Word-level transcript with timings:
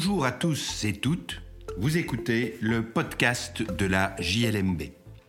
Bonjour 0.00 0.24
à 0.24 0.30
tous 0.30 0.84
et 0.84 0.92
toutes. 0.92 1.42
Vous 1.76 1.96
écoutez 1.96 2.56
le 2.60 2.84
podcast 2.84 3.64
de 3.64 3.84
la 3.84 4.14
JLMB. 4.20 4.80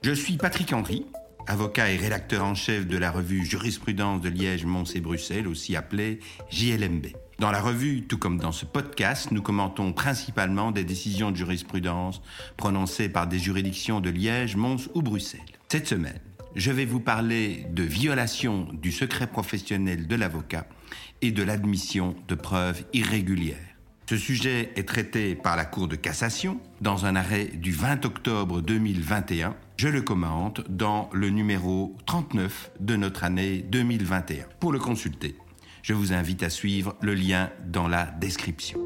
Je 0.03 0.11
suis 0.11 0.37
Patrick 0.37 0.71
Henry, 0.73 1.07
avocat 1.47 1.89
et 1.89 1.97
rédacteur 1.97 2.45
en 2.45 2.53
chef 2.53 2.85
de 2.85 2.95
la 2.95 3.09
revue 3.09 3.43
Jurisprudence 3.43 4.21
de 4.21 4.29
Liège, 4.29 4.65
Mons 4.65 4.93
et 4.93 4.99
Bruxelles, 4.99 5.47
aussi 5.47 5.75
appelée 5.75 6.19
JLMB. 6.51 7.07
Dans 7.39 7.49
la 7.49 7.61
revue, 7.61 8.03
tout 8.03 8.19
comme 8.19 8.37
dans 8.37 8.51
ce 8.51 8.65
podcast, 8.65 9.31
nous 9.31 9.41
commentons 9.41 9.91
principalement 9.91 10.69
des 10.69 10.83
décisions 10.83 11.31
de 11.31 11.37
jurisprudence 11.37 12.21
prononcées 12.55 13.09
par 13.09 13.25
des 13.25 13.39
juridictions 13.39 14.01
de 14.01 14.11
Liège, 14.11 14.55
Mons 14.55 14.87
ou 14.93 15.01
Bruxelles. 15.01 15.41
Cette 15.67 15.87
semaine, 15.87 16.21
je 16.53 16.71
vais 16.71 16.85
vous 16.85 16.99
parler 16.99 17.65
de 17.71 17.81
violation 17.81 18.67
du 18.71 18.91
secret 18.91 19.25
professionnel 19.25 20.05
de 20.05 20.15
l'avocat 20.15 20.67
et 21.23 21.31
de 21.31 21.41
l'admission 21.41 22.15
de 22.27 22.35
preuves 22.35 22.83
irrégulières. 22.93 23.68
Ce 24.09 24.17
sujet 24.17 24.71
est 24.75 24.87
traité 24.87 25.35
par 25.35 25.55
la 25.55 25.65
Cour 25.65 25.87
de 25.87 25.95
cassation 25.95 26.59
dans 26.81 27.05
un 27.05 27.15
arrêt 27.15 27.45
du 27.45 27.71
20 27.71 28.05
octobre 28.05 28.59
2021. 28.59 29.55
Je 29.77 29.87
le 29.87 30.01
commente 30.01 30.67
dans 30.67 31.11
le 31.13 31.29
numéro 31.29 31.95
39 32.07 32.71
de 32.79 32.95
notre 32.95 33.23
année 33.23 33.59
2021. 33.59 34.45
Pour 34.59 34.71
le 34.71 34.79
consulter, 34.79 35.35
je 35.83 35.93
vous 35.93 36.11
invite 36.11 36.41
à 36.41 36.49
suivre 36.49 36.95
le 37.01 37.13
lien 37.13 37.51
dans 37.67 37.87
la 37.87 38.07
description. 38.07 38.79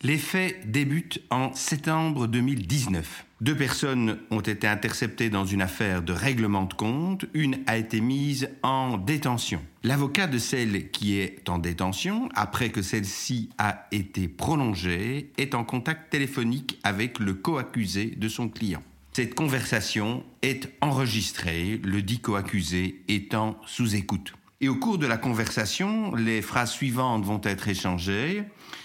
Les 0.00 0.16
faits 0.16 0.70
débutent 0.70 1.20
en 1.28 1.52
septembre 1.52 2.28
2019. 2.28 3.25
Deux 3.42 3.54
personnes 3.54 4.18
ont 4.30 4.40
été 4.40 4.66
interceptées 4.66 5.28
dans 5.28 5.44
une 5.44 5.60
affaire 5.60 6.00
de 6.00 6.14
règlement 6.14 6.64
de 6.64 6.72
compte. 6.72 7.26
Une 7.34 7.58
a 7.66 7.76
été 7.76 8.00
mise 8.00 8.48
en 8.62 8.96
détention. 8.96 9.60
L'avocat 9.82 10.26
de 10.26 10.38
celle 10.38 10.90
qui 10.90 11.18
est 11.18 11.46
en 11.50 11.58
détention, 11.58 12.30
après 12.34 12.70
que 12.70 12.80
celle-ci 12.80 13.50
a 13.58 13.88
été 13.92 14.26
prolongée, 14.26 15.32
est 15.36 15.54
en 15.54 15.64
contact 15.64 16.10
téléphonique 16.10 16.78
avec 16.82 17.18
le 17.18 17.34
co-accusé 17.34 18.06
de 18.16 18.28
son 18.28 18.48
client. 18.48 18.82
Cette 19.12 19.34
conversation 19.34 20.24
est 20.40 20.72
enregistrée, 20.80 21.78
le 21.84 22.00
dit 22.00 22.20
co-accusé 22.20 23.02
étant 23.06 23.58
sous 23.66 23.96
écoute. 23.96 24.32
Et 24.62 24.70
au 24.70 24.76
cours 24.76 24.96
de 24.96 25.06
la 25.06 25.18
conversation, 25.18 26.14
les 26.14 26.40
phrases 26.40 26.72
suivantes 26.72 27.26
vont 27.26 27.42
être 27.44 27.68
échangées. 27.68 28.44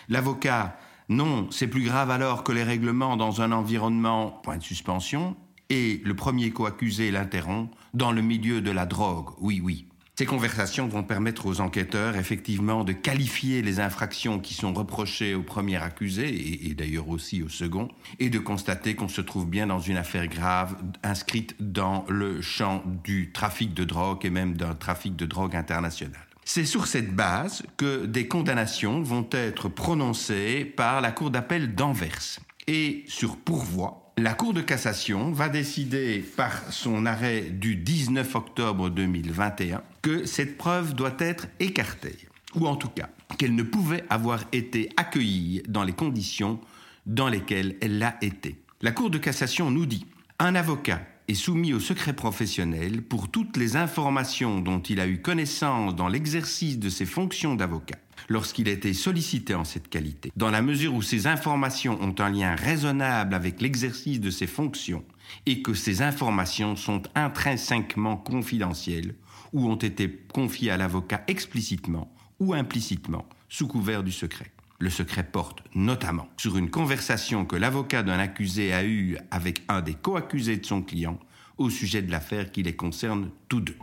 L'avocat 0.10 0.76
non, 1.12 1.48
c'est 1.52 1.68
plus 1.68 1.84
grave 1.84 2.10
alors 2.10 2.46
que 2.46 2.54
les 2.54 2.64
règlements 2.64 3.18
dans 3.18 3.42
un 3.42 3.52
environnement, 3.52 4.40
point 4.44 4.56
de 4.56 4.64
suspension, 4.64 5.36
et 5.70 6.02
le 6.06 6.16
premier 6.16 6.52
co-accusé 6.52 7.12
l'interrompt, 7.12 7.70
dans 7.94 8.14
le 8.14 8.22
milieu 8.22 8.62
de 8.62 8.72
la 8.72 8.86
drogue, 8.86 9.32
oui, 9.42 9.60
oui. 9.62 9.88
Ces 10.16 10.26
conversations 10.26 10.88
vont 10.88 11.04
permettre 11.04 11.48
aux 11.48 11.60
enquêteurs 11.60 12.16
effectivement 12.16 12.86
de 12.86 12.94
qualifier 12.94 13.62
les 13.62 13.82
infractions 13.82 14.40
qui 14.40 14.54
sont 14.54 14.72
reprochées 14.72 15.36
au 15.36 15.44
premier 15.44 15.76
accusé, 15.84 16.30
et, 16.30 16.70
et 16.70 16.76
d'ailleurs 16.76 17.10
aussi 17.10 17.44
au 17.44 17.50
second, 17.50 17.90
et 18.20 18.30
de 18.30 18.40
constater 18.40 18.96
qu'on 18.96 19.10
se 19.10 19.20
trouve 19.20 19.50
bien 19.50 19.68
dans 19.68 19.80
une 19.80 19.98
affaire 19.98 20.28
grave 20.28 20.78
inscrite 21.04 21.58
dans 21.60 22.06
le 22.08 22.42
champ 22.42 22.84
du 23.04 23.34
trafic 23.34 23.74
de 23.74 23.84
drogue 23.84 24.26
et 24.26 24.30
même 24.30 24.56
d'un 24.56 24.76
trafic 24.76 25.18
de 25.18 25.26
drogue 25.26 25.58
international. 25.58 26.31
C'est 26.44 26.66
sur 26.66 26.88
cette 26.88 27.16
base 27.16 27.64
que 27.78 28.06
des 28.06 28.28
condamnations 28.28 29.02
vont 29.02 29.28
être 29.32 29.70
prononcées 29.70 30.66
par 30.66 31.02
la 31.02 31.12
Cour 31.12 31.32
d'appel 31.32 31.76
d'Anvers. 31.76 32.40
Et 32.68 33.04
sur 33.08 33.38
pourvoi, 33.38 34.12
la 34.18 34.34
Cour 34.34 34.54
de 34.54 34.62
cassation 34.62 35.32
va 35.32 35.50
décider 35.50 36.20
par 36.36 36.72
son 36.72 37.06
arrêt 37.06 37.42
du 37.42 37.76
19 37.76 38.36
octobre 38.36 38.90
2021 38.90 39.82
que 40.02 40.26
cette 40.26 40.58
preuve 40.58 40.94
doit 40.94 41.16
être 41.20 41.48
écartée, 41.60 42.18
ou 42.56 42.68
en 42.68 42.76
tout 42.76 42.90
cas 42.90 43.10
qu'elle 43.38 43.56
ne 43.56 43.64
pouvait 43.64 44.04
avoir 44.10 44.44
été 44.52 44.90
accueillie 44.98 45.64
dans 45.68 45.84
les 45.84 45.94
conditions 45.94 46.60
dans 47.06 47.30
lesquelles 47.30 47.78
elle 47.82 47.98
l'a 47.98 48.18
été. 48.22 48.62
La 48.82 48.92
Cour 48.92 49.10
de 49.10 49.18
cassation 49.18 49.72
nous 49.72 49.86
dit 49.86 50.06
un 50.40 50.56
avocat 50.56 51.02
est 51.28 51.34
soumis 51.34 51.74
au 51.74 51.80
secret 51.80 52.14
professionnel 52.14 53.02
pour 53.02 53.30
toutes 53.30 53.58
les 53.58 53.76
informations 53.76 54.60
dont 54.60 54.80
il 54.80 55.00
a 55.00 55.08
eu 55.08 55.22
connaissance 55.22 55.96
dans 55.96 56.08
l'exercice 56.08 56.80
de 56.80 56.90
ses 56.90 57.06
fonctions 57.06 57.56
d'avocat 57.56 57.98
lorsqu'il 58.30 58.70
a 58.70 58.72
été 58.72 58.94
sollicité 58.94 59.56
en 59.56 59.64
cette 59.64 59.90
qualité, 59.90 60.32
dans 60.36 60.52
la 60.52 60.62
mesure 60.62 60.94
où 60.94 61.02
ces 61.02 61.28
informations 61.28 61.98
ont 62.02 62.16
un 62.20 62.30
lien 62.30 62.56
raisonnable 62.56 63.34
avec 63.34 63.62
l'exercice 63.62 64.20
de 64.20 64.30
ses 64.30 64.48
fonctions 64.48 65.04
et 65.46 65.62
que 65.62 65.74
ces 65.74 66.02
informations 66.02 66.76
sont 66.76 67.02
intrinsèquement 67.16 68.18
confidentielles 68.18 69.16
ou 69.54 69.70
ont 69.70 69.76
été 69.76 70.10
confiées 70.34 70.72
à 70.72 70.78
l'avocat 70.78 71.24
explicitement 71.28 72.14
ou 72.40 72.54
implicitement 72.54 73.28
sous 73.50 73.68
couvert 73.68 74.04
du 74.04 74.12
secret. 74.12 74.52
Le 74.82 74.90
secret 74.90 75.24
porte 75.24 75.64
notamment 75.76 76.28
sur 76.38 76.58
une 76.58 76.72
conversation 76.72 77.46
que 77.46 77.56
l'avocat 77.56 78.02
d'un 78.02 78.18
accusé 78.18 78.74
a 78.74 78.84
eue 78.84 79.16
avec 79.30 79.62
un 79.68 79.82
des 79.82 79.94
co-accusés 79.94 80.58
de 80.58 80.66
son 80.66 80.82
client 80.82 81.20
au 81.60 81.70
sujet 81.70 82.02
de 82.02 82.10
l'affaire 82.10 82.52
qui 82.52 82.64
les 82.64 82.76
concerne 82.76 83.30
tous 83.48 83.62
deux. 83.62 83.78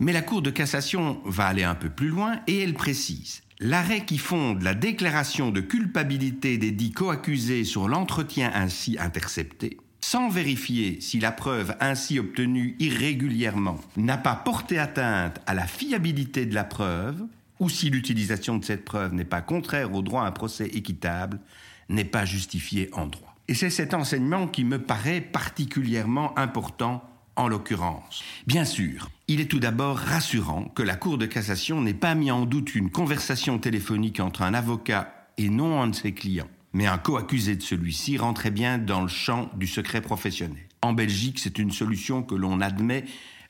Mais 0.00 0.12
la 0.12 0.20
Cour 0.20 0.42
de 0.42 0.50
cassation 0.50 1.18
va 1.24 1.46
aller 1.46 1.64
un 1.64 1.74
peu 1.74 1.88
plus 1.88 2.08
loin 2.08 2.40
et 2.46 2.60
elle 2.60 2.74
précise 2.74 3.40
L'arrêt 3.60 4.04
qui 4.04 4.18
fonde 4.18 4.60
la 4.60 4.74
déclaration 4.74 5.50
de 5.50 5.62
culpabilité 5.62 6.58
des 6.58 6.72
dix 6.72 6.92
co-accusés 6.92 7.64
sur 7.64 7.88
l'entretien 7.88 8.50
ainsi 8.52 8.98
intercepté 8.98 9.78
sans 10.04 10.28
vérifier 10.28 11.00
si 11.00 11.18
la 11.18 11.32
preuve 11.32 11.74
ainsi 11.80 12.18
obtenue 12.18 12.76
irrégulièrement 12.78 13.80
n'a 13.96 14.18
pas 14.18 14.34
porté 14.34 14.78
atteinte 14.78 15.40
à 15.46 15.54
la 15.54 15.66
fiabilité 15.66 16.44
de 16.44 16.54
la 16.54 16.64
preuve, 16.64 17.24
ou 17.58 17.70
si 17.70 17.88
l'utilisation 17.88 18.58
de 18.58 18.64
cette 18.66 18.84
preuve 18.84 19.14
n'est 19.14 19.24
pas 19.24 19.40
contraire 19.40 19.94
au 19.94 20.02
droit 20.02 20.24
à 20.24 20.26
un 20.26 20.30
procès 20.30 20.66
équitable, 20.66 21.40
n'est 21.88 22.04
pas 22.04 22.26
justifiée 22.26 22.90
en 22.92 23.06
droit. 23.06 23.34
Et 23.48 23.54
c'est 23.54 23.70
cet 23.70 23.94
enseignement 23.94 24.46
qui 24.46 24.64
me 24.64 24.78
paraît 24.78 25.22
particulièrement 25.22 26.38
important 26.38 27.02
en 27.36 27.48
l'occurrence. 27.48 28.22
Bien 28.46 28.66
sûr, 28.66 29.08
il 29.26 29.40
est 29.40 29.50
tout 29.50 29.58
d'abord 29.58 29.96
rassurant 29.96 30.64
que 30.64 30.82
la 30.82 30.96
Cour 30.96 31.16
de 31.16 31.24
cassation 31.24 31.80
n'ait 31.80 31.94
pas 31.94 32.14
mis 32.14 32.30
en 32.30 32.44
doute 32.44 32.74
une 32.74 32.90
conversation 32.90 33.58
téléphonique 33.58 34.20
entre 34.20 34.42
un 34.42 34.52
avocat 34.52 35.28
et 35.38 35.48
non 35.48 35.80
un 35.80 35.88
de 35.88 35.94
ses 35.94 36.12
clients 36.12 36.50
mais 36.74 36.86
un 36.86 36.98
co-accusé 36.98 37.56
de 37.56 37.62
celui-ci 37.62 38.18
rentrait 38.18 38.50
bien 38.50 38.76
dans 38.76 39.00
le 39.00 39.08
champ 39.08 39.48
du 39.56 39.66
secret 39.66 40.02
professionnel. 40.02 40.58
En 40.82 40.92
Belgique, 40.92 41.38
c'est 41.38 41.58
une 41.58 41.70
solution 41.70 42.22
que 42.22 42.34
l'on 42.34 42.60
admet 42.60 43.04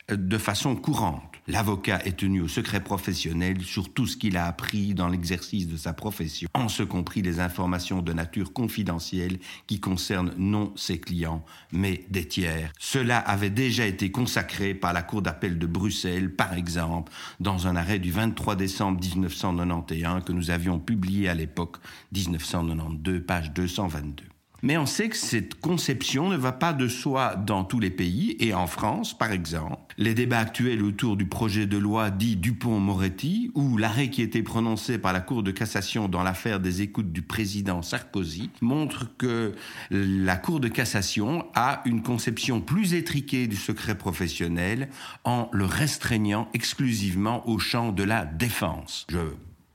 de 0.09 0.37
façon 0.37 0.75
courante. 0.75 1.23
L'avocat 1.47 2.01
est 2.05 2.17
tenu 2.17 2.41
au 2.41 2.47
secret 2.47 2.83
professionnel 2.83 3.61
sur 3.61 3.93
tout 3.93 4.07
ce 4.07 4.17
qu'il 4.17 4.35
a 4.35 4.47
appris 4.47 4.95
dans 4.95 5.09
l'exercice 5.09 5.67
de 5.67 5.77
sa 5.77 5.93
profession, 5.93 6.49
en 6.55 6.69
ce 6.69 6.81
compris 6.81 7.21
les 7.21 7.39
informations 7.39 8.01
de 8.01 8.13
nature 8.13 8.51
confidentielle 8.51 9.37
qui 9.67 9.79
concernent 9.79 10.33
non 10.37 10.73
ses 10.75 10.99
clients, 10.99 11.45
mais 11.71 12.03
des 12.09 12.27
tiers. 12.27 12.71
Cela 12.79 13.19
avait 13.19 13.51
déjà 13.51 13.85
été 13.85 14.11
consacré 14.11 14.73
par 14.73 14.91
la 14.91 15.03
Cour 15.03 15.21
d'appel 15.21 15.59
de 15.59 15.67
Bruxelles, 15.67 16.35
par 16.35 16.53
exemple, 16.53 17.11
dans 17.39 17.67
un 17.67 17.75
arrêt 17.75 17.99
du 17.99 18.11
23 18.11 18.55
décembre 18.55 18.99
1991 18.99 20.23
que 20.23 20.31
nous 20.31 20.49
avions 20.49 20.79
publié 20.79 21.29
à 21.29 21.35
l'époque 21.35 21.77
1992, 22.11 23.23
page 23.25 23.51
222. 23.53 24.23
Mais 24.63 24.77
on 24.77 24.87
sait 24.87 25.09
que 25.09 25.17
cette 25.17 25.61
conception 25.61 26.29
ne 26.29 26.37
va 26.37 26.51
pas 26.51 26.73
de 26.73 26.87
soi 26.87 27.35
dans 27.35 27.63
tous 27.63 27.79
les 27.79 27.91
pays, 27.91 28.35
et 28.39 28.55
en 28.55 28.65
France, 28.65 29.15
par 29.15 29.31
exemple, 29.31 29.84
les 29.97 30.13
débats 30.13 30.39
actuels 30.39 30.83
autour 30.83 31.15
du 31.15 31.25
projet 31.25 31.65
de 31.65 31.77
loi 31.77 32.09
dit 32.09 32.35
Dupont-Moretti, 32.35 33.51
ou 33.55 33.77
l'arrêt 33.77 34.09
qui 34.09 34.21
a 34.21 34.25
été 34.25 34.43
prononcé 34.43 34.97
par 34.97 35.13
la 35.13 35.21
Cour 35.21 35.43
de 35.43 35.51
cassation 35.51 36.07
dans 36.07 36.23
l'affaire 36.23 36.59
des 36.59 36.81
écoutes 36.81 37.11
du 37.11 37.21
président 37.21 37.81
Sarkozy, 37.81 38.49
montrent 38.61 39.15
que 39.17 39.53
la 39.91 40.35
Cour 40.37 40.59
de 40.59 40.67
cassation 40.67 41.45
a 41.55 41.81
une 41.85 42.03
conception 42.03 42.61
plus 42.61 42.93
étriquée 42.93 43.47
du 43.47 43.55
secret 43.55 43.97
professionnel 43.97 44.89
en 45.23 45.49
le 45.53 45.65
restreignant 45.65 46.49
exclusivement 46.53 47.47
au 47.47 47.59
champ 47.59 47.91
de 47.91 48.03
la 48.03 48.25
défense. 48.25 49.05
Je 49.09 49.19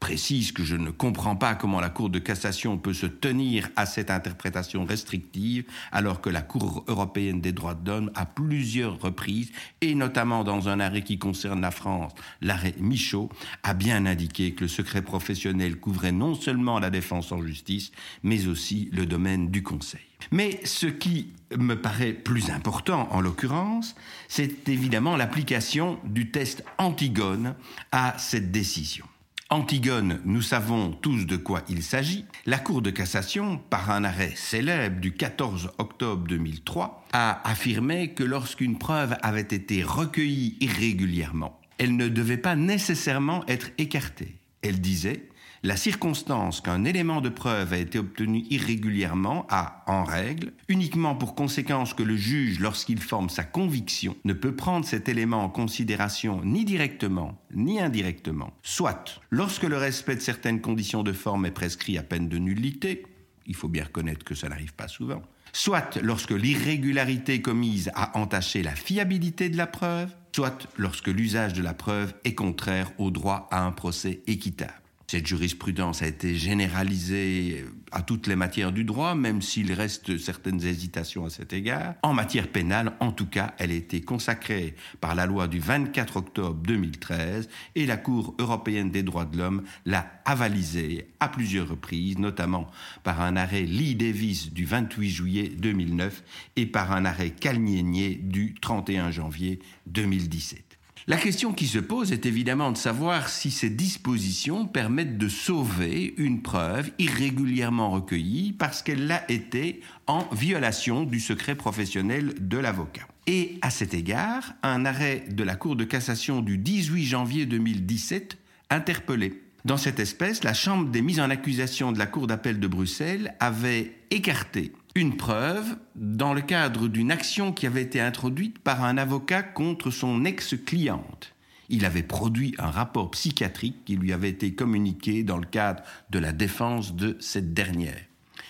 précise 0.00 0.50
que 0.52 0.64
je 0.64 0.76
ne 0.76 0.90
comprends 0.90 1.36
pas 1.36 1.54
comment 1.54 1.80
la 1.80 1.90
Cour 1.90 2.08
de 2.08 2.18
cassation 2.18 2.78
peut 2.78 2.94
se 2.94 3.06
tenir 3.06 3.68
à 3.76 3.86
cette 3.86 4.10
interprétation 4.10 4.84
restrictive 4.84 5.64
alors 5.92 6.20
que 6.20 6.30
la 6.30 6.42
Cour 6.42 6.84
européenne 6.88 7.40
des 7.40 7.52
droits 7.52 7.74
de 7.74 7.90
l'homme 7.90 8.10
à 8.14 8.24
plusieurs 8.24 8.98
reprises, 9.00 9.52
et 9.82 9.94
notamment 9.94 10.42
dans 10.42 10.68
un 10.68 10.80
arrêt 10.80 11.02
qui 11.02 11.18
concerne 11.18 11.60
la 11.60 11.70
France, 11.70 12.12
l'arrêt 12.40 12.74
Michaud, 12.80 13.28
a 13.62 13.74
bien 13.74 14.06
indiqué 14.06 14.54
que 14.54 14.62
le 14.62 14.68
secret 14.68 15.02
professionnel 15.02 15.76
couvrait 15.76 16.12
non 16.12 16.34
seulement 16.34 16.78
la 16.78 16.90
défense 16.90 17.30
en 17.30 17.42
justice, 17.42 17.92
mais 18.22 18.46
aussi 18.48 18.88
le 18.92 19.04
domaine 19.06 19.50
du 19.50 19.62
conseil. 19.62 20.00
Mais 20.32 20.60
ce 20.64 20.86
qui 20.86 21.32
me 21.56 21.74
paraît 21.74 22.12
plus 22.12 22.50
important 22.50 23.08
en 23.10 23.20
l'occurrence, 23.20 23.94
c'est 24.28 24.68
évidemment 24.68 25.16
l'application 25.16 25.98
du 26.04 26.30
test 26.30 26.64
Antigone 26.78 27.54
à 27.92 28.14
cette 28.18 28.50
décision. 28.50 29.04
Antigone, 29.52 30.20
nous 30.24 30.42
savons 30.42 30.92
tous 30.92 31.26
de 31.26 31.36
quoi 31.36 31.62
il 31.68 31.82
s'agit. 31.82 32.24
La 32.46 32.60
Cour 32.60 32.82
de 32.82 32.90
cassation, 32.90 33.58
par 33.58 33.90
un 33.90 34.04
arrêt 34.04 34.32
célèbre 34.36 35.00
du 35.00 35.12
14 35.12 35.72
octobre 35.78 36.24
2003, 36.28 37.04
a 37.12 37.50
affirmé 37.50 38.14
que 38.14 38.22
lorsqu'une 38.22 38.78
preuve 38.78 39.16
avait 39.22 39.40
été 39.40 39.82
recueillie 39.82 40.56
irrégulièrement, 40.60 41.58
elle 41.78 41.96
ne 41.96 42.06
devait 42.06 42.36
pas 42.36 42.54
nécessairement 42.54 43.44
être 43.48 43.70
écartée. 43.76 44.36
Elle 44.62 44.80
disait 44.80 45.28
la 45.62 45.76
circonstance 45.76 46.62
qu'un 46.62 46.84
élément 46.84 47.20
de 47.20 47.28
preuve 47.28 47.74
a 47.74 47.76
été 47.76 47.98
obtenu 47.98 48.44
irrégulièrement 48.48 49.46
a, 49.50 49.84
en 49.86 50.04
règle, 50.04 50.52
uniquement 50.68 51.14
pour 51.14 51.34
conséquence 51.34 51.92
que 51.92 52.02
le 52.02 52.16
juge, 52.16 52.60
lorsqu'il 52.60 53.00
forme 53.00 53.28
sa 53.28 53.44
conviction, 53.44 54.16
ne 54.24 54.32
peut 54.32 54.56
prendre 54.56 54.86
cet 54.86 55.08
élément 55.08 55.44
en 55.44 55.50
considération 55.50 56.40
ni 56.44 56.64
directement 56.64 57.42
ni 57.54 57.80
indirectement, 57.80 58.54
soit 58.62 59.20
lorsque 59.28 59.64
le 59.64 59.76
respect 59.76 60.14
de 60.14 60.20
certaines 60.20 60.60
conditions 60.62 61.02
de 61.02 61.12
forme 61.12 61.44
est 61.44 61.50
prescrit 61.50 61.98
à 61.98 62.02
peine 62.02 62.28
de 62.28 62.38
nullité, 62.38 63.04
il 63.46 63.54
faut 63.54 63.68
bien 63.68 63.84
reconnaître 63.84 64.24
que 64.24 64.34
ça 64.34 64.48
n'arrive 64.48 64.72
pas 64.72 64.88
souvent, 64.88 65.20
soit 65.52 65.98
lorsque 66.02 66.30
l'irrégularité 66.30 67.42
commise 67.42 67.90
a 67.94 68.16
entaché 68.18 68.62
la 68.62 68.74
fiabilité 68.74 69.50
de 69.50 69.56
la 69.56 69.66
preuve, 69.66 70.14
soit 70.34 70.68
lorsque 70.76 71.08
l'usage 71.08 71.52
de 71.52 71.62
la 71.62 71.74
preuve 71.74 72.14
est 72.24 72.34
contraire 72.34 72.92
au 72.98 73.10
droit 73.10 73.48
à 73.50 73.64
un 73.64 73.72
procès 73.72 74.22
équitable. 74.26 74.72
Cette 75.10 75.26
jurisprudence 75.26 76.02
a 76.02 76.06
été 76.06 76.36
généralisée 76.36 77.64
à 77.90 78.00
toutes 78.00 78.28
les 78.28 78.36
matières 78.36 78.70
du 78.70 78.84
droit, 78.84 79.16
même 79.16 79.42
s'il 79.42 79.72
reste 79.72 80.18
certaines 80.18 80.64
hésitations 80.64 81.24
à 81.24 81.30
cet 81.30 81.52
égard. 81.52 81.94
En 82.04 82.14
matière 82.14 82.46
pénale, 82.46 82.92
en 83.00 83.10
tout 83.10 83.26
cas, 83.26 83.52
elle 83.58 83.72
a 83.72 83.74
été 83.74 84.02
consacrée 84.02 84.76
par 85.00 85.16
la 85.16 85.26
loi 85.26 85.48
du 85.48 85.58
24 85.58 86.18
octobre 86.18 86.62
2013 86.62 87.48
et 87.74 87.86
la 87.86 87.96
Cour 87.96 88.36
européenne 88.38 88.92
des 88.92 89.02
droits 89.02 89.24
de 89.24 89.36
l'homme 89.36 89.64
l'a 89.84 90.08
avalisée 90.26 91.08
à 91.18 91.26
plusieurs 91.26 91.70
reprises, 91.70 92.16
notamment 92.16 92.70
par 93.02 93.20
un 93.20 93.34
arrêt 93.34 93.62
Lee 93.62 93.96
Davis 93.96 94.52
du 94.52 94.64
28 94.64 95.10
juillet 95.10 95.48
2009 95.58 96.22
et 96.54 96.66
par 96.66 96.92
un 96.92 97.04
arrêt 97.04 97.30
Calnienier 97.30 98.14
du 98.14 98.54
31 98.60 99.10
janvier 99.10 99.58
2017. 99.88 100.69
La 101.06 101.16
question 101.16 101.52
qui 101.52 101.66
se 101.66 101.78
pose 101.78 102.12
est 102.12 102.26
évidemment 102.26 102.72
de 102.72 102.76
savoir 102.76 103.30
si 103.30 103.50
ces 103.50 103.70
dispositions 103.70 104.66
permettent 104.66 105.16
de 105.16 105.28
sauver 105.28 106.14
une 106.18 106.42
preuve 106.42 106.90
irrégulièrement 106.98 107.90
recueillie 107.90 108.52
parce 108.52 108.82
qu'elle 108.82 109.06
l'a 109.06 109.30
été 109.30 109.80
en 110.06 110.28
violation 110.32 111.04
du 111.04 111.18
secret 111.18 111.54
professionnel 111.54 112.34
de 112.38 112.58
l'avocat. 112.58 113.06
Et 113.26 113.58
à 113.62 113.70
cet 113.70 113.94
égard, 113.94 114.54
un 114.62 114.84
arrêt 114.84 115.24
de 115.30 115.42
la 115.42 115.56
Cour 115.56 115.74
de 115.74 115.84
cassation 115.84 116.42
du 116.42 116.58
18 116.58 117.04
janvier 117.04 117.46
2017 117.46 118.36
interpellait. 118.68 119.40
Dans 119.64 119.76
cette 119.76 120.00
espèce, 120.00 120.44
la 120.44 120.54
Chambre 120.54 120.90
des 120.90 121.02
mises 121.02 121.20
en 121.20 121.30
accusation 121.30 121.92
de 121.92 121.98
la 121.98 122.06
Cour 122.06 122.26
d'appel 122.26 122.60
de 122.60 122.66
Bruxelles 122.66 123.34
avait 123.40 123.94
écarté 124.10 124.72
une 124.94 125.16
preuve 125.16 125.76
dans 125.94 126.34
le 126.34 126.40
cadre 126.40 126.88
d'une 126.88 127.12
action 127.12 127.52
qui 127.52 127.66
avait 127.66 127.82
été 127.82 128.00
introduite 128.00 128.58
par 128.58 128.82
un 128.82 128.98
avocat 128.98 129.42
contre 129.42 129.90
son 129.90 130.24
ex-cliente. 130.24 131.34
Il 131.68 131.84
avait 131.84 132.02
produit 132.02 132.54
un 132.58 132.70
rapport 132.70 133.12
psychiatrique 133.12 133.84
qui 133.84 133.94
lui 133.94 134.12
avait 134.12 134.30
été 134.30 134.54
communiqué 134.54 135.22
dans 135.22 135.38
le 135.38 135.46
cadre 135.46 135.84
de 136.10 136.18
la 136.18 136.32
défense 136.32 136.96
de 136.96 137.16
cette 137.20 137.54
dernière. 137.54 138.00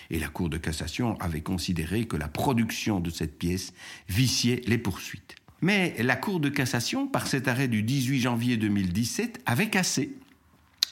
Et 0.09 0.19
la 0.19 0.29
Cour 0.29 0.49
de 0.49 0.57
cassation 0.57 1.17
avait 1.21 1.43
considéré 1.43 2.07
que 2.07 2.17
la 2.17 2.29
production 2.29 2.99
de 2.99 3.11
cette 3.11 3.39
pièce 3.39 3.75
viciait 4.09 4.63
les 4.67 4.79
poursuites. 4.79 5.37
Mais 5.61 5.95
la 6.03 6.17
Cour 6.17 6.41
de 6.41 6.49
cassation, 6.49 7.07
par 7.07 7.27
cet 7.27 7.47
arrêt 7.47 7.69
du 7.69 7.83
18 7.83 8.21
janvier 8.21 8.57
2017, 8.57 9.43
avait 9.45 9.69
cassé 9.69 10.17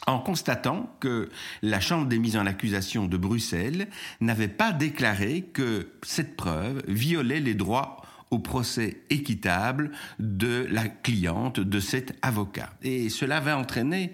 en 0.06 0.18
constatant 0.18 0.94
que 1.00 1.28
la 1.62 1.80
Chambre 1.80 2.06
des 2.06 2.18
mises 2.18 2.36
en 2.36 2.46
accusation 2.46 3.06
de 3.06 3.16
Bruxelles 3.16 3.88
n'avait 4.20 4.48
pas 4.48 4.72
déclaré 4.72 5.42
que 5.52 5.92
cette 6.02 6.36
preuve 6.36 6.82
violait 6.86 7.40
les 7.40 7.54
droits 7.54 8.02
au 8.30 8.38
procès 8.38 9.02
équitable 9.10 9.90
de 10.19 10.66
la 10.70 10.88
cliente 10.88 11.60
de 11.60 11.80
cet 11.80 12.16
avocat. 12.22 12.70
Et 12.82 13.08
cela 13.08 13.40
va 13.40 13.56
entraîner 13.58 14.12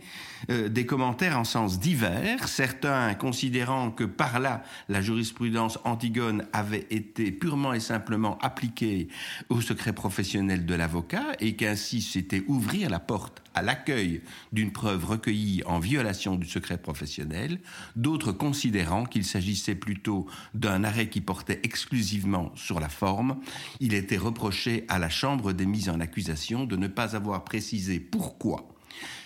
euh, 0.50 0.68
des 0.68 0.86
commentaires 0.86 1.38
en 1.38 1.44
sens 1.44 1.78
divers, 1.80 2.48
certains 2.48 3.14
considérant 3.14 3.90
que 3.90 4.04
par 4.04 4.40
là, 4.40 4.62
la 4.88 5.00
jurisprudence 5.00 5.78
Antigone 5.84 6.44
avait 6.52 6.86
été 6.90 7.32
purement 7.32 7.72
et 7.72 7.80
simplement 7.80 8.38
appliquée 8.42 9.08
au 9.48 9.60
secret 9.60 9.92
professionnel 9.92 10.66
de 10.66 10.74
l'avocat 10.74 11.24
et 11.40 11.56
qu'ainsi 11.56 12.02
c'était 12.02 12.42
ouvrir 12.46 12.90
la 12.90 13.00
porte 13.00 13.42
à 13.54 13.62
l'accueil 13.62 14.20
d'une 14.52 14.72
preuve 14.72 15.04
recueillie 15.04 15.62
en 15.64 15.78
violation 15.78 16.34
du 16.34 16.46
secret 16.46 16.76
professionnel, 16.76 17.60
d'autres 17.94 18.32
considérant 18.32 19.04
qu'il 19.04 19.24
s'agissait 19.24 19.76
plutôt 19.76 20.26
d'un 20.54 20.84
arrêt 20.84 21.08
qui 21.08 21.20
portait 21.20 21.60
exclusivement 21.62 22.50
sur 22.56 22.80
la 22.80 22.88
forme. 22.88 23.36
Il 23.80 23.94
était 24.04 24.18
reproché 24.18 24.84
à 24.88 24.98
la 24.98 25.08
Chambre 25.08 25.54
des 25.54 25.64
mises 25.64 25.88
en 25.88 25.98
accusation 25.98 26.66
de 26.66 26.76
ne 26.76 26.88
pas 26.88 27.16
avoir 27.16 27.42
précisé 27.42 28.00
pourquoi 28.00 28.68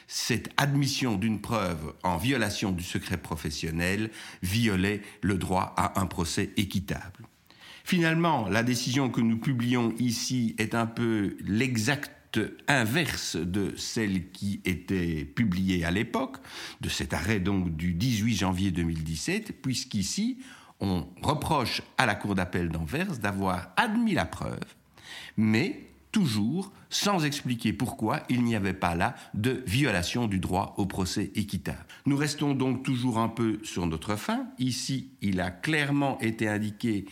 cette 0.07 0.51
admission 0.57 1.17
d'une 1.17 1.41
preuve 1.41 1.95
en 2.05 2.17
violation 2.17 2.71
du 2.71 2.85
secret 2.85 3.17
professionnel 3.17 4.11
violait 4.41 5.03
le 5.21 5.37
droit 5.37 5.75
à 5.77 6.01
un 6.01 6.07
procès 6.07 6.51
équitable. 6.57 7.27
Finalement, 7.83 8.49
la 8.49 8.63
décision 8.63 9.11
que 9.11 9.21
nous 9.21 9.39
publions 9.39 9.93
ici 9.99 10.55
est 10.59 10.77
un 10.77 10.87
peu 10.87 11.37
l'exact 11.41 12.39
inverse 12.69 13.35
de 13.35 13.75
celle 13.77 14.31
qui 14.31 14.61
était 14.65 15.25
publiée 15.25 15.85
à 15.85 15.91
l'époque, 15.91 16.37
de 16.81 16.89
cet 16.89 17.15
arrêt 17.15 17.41
donc 17.41 17.77
du 17.77 17.95
18 17.95 18.37
janvier 18.37 18.71
2017, 18.71 19.61
puisqu'ici, 19.61 20.39
on 20.81 21.07
reproche 21.23 21.83
à 21.97 22.07
la 22.07 22.15
Cour 22.15 22.35
d'appel 22.35 22.69
d'Anvers 22.69 23.19
d'avoir 23.19 23.71
admis 23.77 24.15
la 24.15 24.25
preuve, 24.25 24.61
mais 25.37 25.89
toujours 26.13 26.73
sans 26.91 27.25
expliquer 27.25 27.73
pourquoi 27.73 28.21
il 28.29 28.43
n'y 28.43 28.57
avait 28.57 28.73
pas 28.73 28.95
là 28.95 29.15
de 29.35 29.63
violation 29.67 30.27
du 30.27 30.39
droit 30.39 30.75
au 30.79 30.87
procès 30.87 31.31
équitable. 31.35 31.85
Nous 32.07 32.17
restons 32.17 32.55
donc 32.55 32.83
toujours 32.83 33.19
un 33.19 33.29
peu 33.29 33.59
sur 33.63 33.87
notre 33.87 34.17
fin. 34.17 34.47
Ici, 34.59 35.11
il 35.21 35.41
a 35.41 35.51
clairement 35.51 36.19
été 36.21 36.49
indiqué 36.49 37.05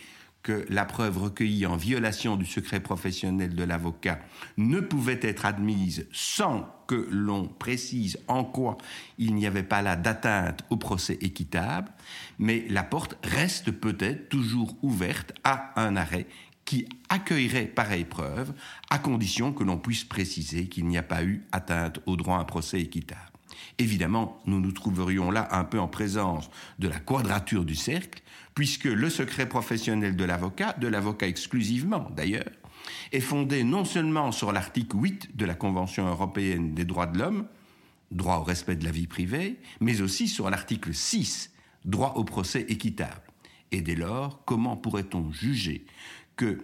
que 0.47 0.65
la 0.69 0.85
preuve 0.85 1.17
recueillie 1.17 1.65
en 1.65 1.75
violation 1.75 2.37
du 2.37 2.45
secret 2.45 2.79
professionnel 2.79 3.53
de 3.53 3.63
l'avocat 3.65 4.17
ne 4.55 4.79
pouvait 4.79 5.19
être 5.21 5.45
admise 5.45 6.07
sans 6.13 6.73
que 6.87 7.05
l'on 7.11 7.49
précise 7.49 8.17
en 8.29 8.45
quoi 8.45 8.77
il 9.17 9.35
n'y 9.35 9.45
avait 9.45 9.61
pas 9.61 9.81
là 9.81 9.97
d'atteinte 9.97 10.63
au 10.69 10.77
procès 10.77 11.17
équitable, 11.19 11.91
mais 12.39 12.65
la 12.69 12.83
porte 12.83 13.17
reste 13.25 13.71
peut-être 13.71 14.29
toujours 14.29 14.73
ouverte 14.83 15.33
à 15.43 15.73
un 15.75 15.97
arrêt 15.97 16.27
qui 16.63 16.87
accueillerait 17.09 17.65
pareille 17.65 18.05
preuve, 18.05 18.53
à 18.89 18.99
condition 18.99 19.51
que 19.51 19.65
l'on 19.65 19.77
puisse 19.77 20.05
préciser 20.05 20.69
qu'il 20.69 20.87
n'y 20.87 20.97
a 20.97 21.03
pas 21.03 21.25
eu 21.25 21.43
atteinte 21.51 21.99
au 22.05 22.15
droit 22.15 22.37
à 22.37 22.39
un 22.39 22.45
procès 22.45 22.79
équitable. 22.79 23.36
Évidemment, 23.77 24.41
nous 24.45 24.59
nous 24.59 24.71
trouverions 24.71 25.31
là 25.31 25.47
un 25.51 25.63
peu 25.63 25.79
en 25.79 25.87
présence 25.87 26.49
de 26.79 26.87
la 26.87 26.99
quadrature 26.99 27.65
du 27.65 27.75
cercle, 27.75 28.21
puisque 28.55 28.85
le 28.85 29.09
secret 29.09 29.47
professionnel 29.47 30.15
de 30.15 30.23
l'avocat, 30.23 30.73
de 30.79 30.87
l'avocat 30.87 31.27
exclusivement 31.27 32.09
d'ailleurs, 32.15 32.49
est 33.11 33.19
fondé 33.19 33.63
non 33.63 33.85
seulement 33.85 34.31
sur 34.31 34.51
l'article 34.51 34.97
8 34.97 35.37
de 35.37 35.45
la 35.45 35.55
Convention 35.55 36.07
européenne 36.07 36.73
des 36.73 36.85
droits 36.85 37.07
de 37.07 37.19
l'homme, 37.19 37.47
droit 38.11 38.37
au 38.37 38.43
respect 38.43 38.75
de 38.75 38.85
la 38.85 38.91
vie 38.91 39.07
privée, 39.07 39.57
mais 39.79 40.01
aussi 40.01 40.27
sur 40.27 40.49
l'article 40.49 40.93
6, 40.93 41.51
droit 41.85 42.13
au 42.15 42.23
procès 42.23 42.65
équitable. 42.69 43.21
Et 43.71 43.81
dès 43.81 43.95
lors, 43.95 44.43
comment 44.45 44.77
pourrait-on 44.77 45.31
juger 45.31 45.85
que 46.35 46.59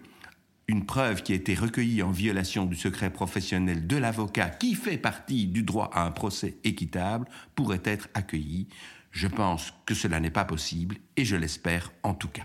une 0.68 0.86
preuve 0.86 1.24
qui 1.24 1.34
a 1.34 1.36
été 1.36 1.56
recueillie 1.56 2.04
en 2.04 2.12
violation 2.12 2.66
du 2.66 2.76
secret 2.76 3.10
professionnel 3.10 3.86
de 3.86 3.98
l'avocat 3.98 4.50
qui 4.50 4.76
fait 4.76 4.98
partie 4.98 5.46
du 5.48 5.64
droit 5.64 5.90
à 5.94 6.06
un 6.06 6.12
procès 6.12 6.58
équitable 6.64 7.28
pourrait 7.56 7.82
être 7.84 8.08
accueillie. 8.14 8.68
Je 9.12 9.28
pense 9.28 9.74
que 9.86 9.94
cela 9.94 10.20
n'est 10.20 10.32
pas 10.32 10.46
possible 10.46 10.98
et 11.18 11.26
je 11.26 11.36
l'espère 11.36 11.92
en 12.04 12.14
tout 12.14 12.30
cas. 12.30 12.44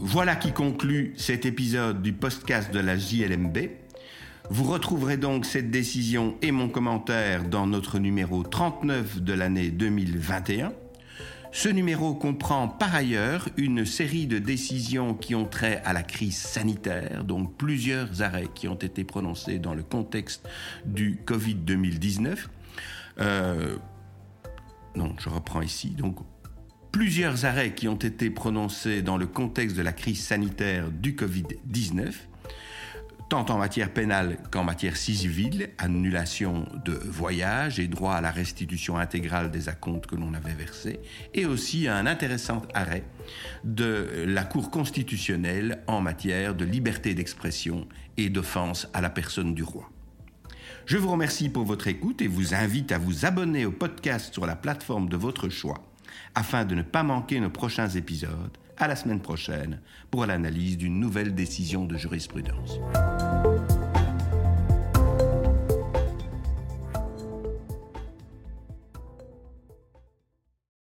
Voilà 0.00 0.36
qui 0.36 0.52
conclut 0.52 1.12
cet 1.18 1.44
épisode 1.44 2.00
du 2.00 2.14
podcast 2.14 2.72
de 2.72 2.80
la 2.80 2.96
JLMB. 2.96 3.58
Vous 4.48 4.64
retrouverez 4.64 5.18
donc 5.18 5.44
cette 5.44 5.70
décision 5.70 6.38
et 6.40 6.50
mon 6.50 6.70
commentaire 6.70 7.46
dans 7.46 7.66
notre 7.66 7.98
numéro 7.98 8.42
39 8.42 9.20
de 9.20 9.32
l'année 9.34 9.68
2021. 9.68 10.72
Ce 11.58 11.68
numéro 11.68 12.14
comprend 12.14 12.68
par 12.68 12.94
ailleurs 12.94 13.48
une 13.56 13.84
série 13.84 14.28
de 14.28 14.38
décisions 14.38 15.12
qui 15.12 15.34
ont 15.34 15.44
trait 15.44 15.82
à 15.84 15.92
la 15.92 16.04
crise 16.04 16.36
sanitaire, 16.36 17.24
donc 17.24 17.56
plusieurs 17.56 18.22
arrêts 18.22 18.46
qui 18.54 18.68
ont 18.68 18.76
été 18.76 19.02
prononcés 19.02 19.58
dans 19.58 19.74
le 19.74 19.82
contexte 19.82 20.48
du 20.84 21.18
Covid 21.26 21.56
2019. 21.56 22.48
Euh, 23.18 23.76
non, 24.94 25.16
je 25.18 25.28
reprends 25.28 25.60
ici. 25.60 25.88
Donc, 25.90 26.18
plusieurs 26.92 27.44
arrêts 27.44 27.74
qui 27.74 27.88
ont 27.88 27.96
été 27.96 28.30
prononcés 28.30 29.02
dans 29.02 29.16
le 29.16 29.26
contexte 29.26 29.76
de 29.76 29.82
la 29.82 29.92
crise 29.92 30.24
sanitaire 30.24 30.92
du 30.92 31.14
Covid-19 31.14 32.14
tant 33.28 33.44
en 33.50 33.58
matière 33.58 33.92
pénale 33.92 34.38
qu'en 34.50 34.64
matière 34.64 34.96
civile, 34.96 35.70
annulation 35.78 36.66
de 36.84 36.92
voyage 36.92 37.78
et 37.78 37.86
droit 37.86 38.14
à 38.14 38.20
la 38.20 38.30
restitution 38.30 38.96
intégrale 38.96 39.50
des 39.50 39.68
acomptes 39.68 40.06
que 40.06 40.16
l'on 40.16 40.32
avait 40.34 40.54
versés, 40.54 41.00
et 41.34 41.44
aussi 41.44 41.88
un 41.88 42.06
intéressant 42.06 42.62
arrêt 42.74 43.04
de 43.64 44.24
la 44.26 44.44
Cour 44.44 44.70
constitutionnelle 44.70 45.82
en 45.86 46.00
matière 46.00 46.54
de 46.54 46.64
liberté 46.64 47.14
d'expression 47.14 47.86
et 48.16 48.30
d'offense 48.30 48.88
à 48.94 49.00
la 49.00 49.10
personne 49.10 49.54
du 49.54 49.62
roi. 49.62 49.90
Je 50.86 50.96
vous 50.96 51.10
remercie 51.10 51.50
pour 51.50 51.64
votre 51.64 51.86
écoute 51.86 52.22
et 52.22 52.28
vous 52.28 52.54
invite 52.54 52.92
à 52.92 52.98
vous 52.98 53.26
abonner 53.26 53.66
au 53.66 53.72
podcast 53.72 54.32
sur 54.32 54.46
la 54.46 54.56
plateforme 54.56 55.08
de 55.10 55.16
votre 55.18 55.50
choix 55.50 55.84
afin 56.34 56.64
de 56.64 56.74
ne 56.74 56.82
pas 56.82 57.02
manquer 57.02 57.40
nos 57.40 57.50
prochains 57.50 57.88
épisodes. 57.90 58.56
À 58.80 58.86
la 58.86 58.94
semaine 58.94 59.18
prochaine 59.18 59.80
pour 60.08 60.24
l'analyse 60.24 60.78
d'une 60.78 61.00
nouvelle 61.00 61.34
décision 61.34 61.84
de 61.84 61.96
jurisprudence. 61.96 62.78